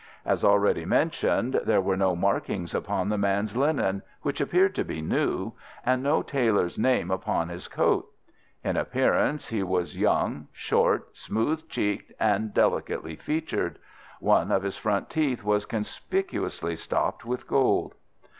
As 0.25 0.43
already 0.43 0.83
mentioned, 0.83 1.61
there 1.63 1.79
were 1.79 1.95
no 1.95 2.15
markings 2.15 2.73
upon 2.73 3.07
the 3.09 3.19
man's 3.19 3.55
linen, 3.55 4.01
which 4.23 4.41
appeared 4.41 4.73
to 4.73 4.83
be 4.83 4.99
new, 4.99 5.51
and 5.85 6.01
no 6.01 6.23
tailor's 6.23 6.79
name 6.79 7.11
upon 7.11 7.49
his 7.49 7.67
coat. 7.67 8.09
In 8.63 8.77
appearance 8.77 9.49
he 9.49 9.61
was 9.61 9.95
young, 9.95 10.47
short, 10.51 11.15
smooth 11.15 11.69
cheeked, 11.69 12.11
and 12.19 12.51
delicately 12.51 13.15
featured. 13.15 13.77
One 14.19 14.51
of 14.51 14.63
his 14.63 14.75
front 14.75 15.07
teeth 15.07 15.43
was 15.43 15.65
conspicuously 15.67 16.75
stopped 16.77 17.23
with 17.23 17.45
gold. 17.45 17.93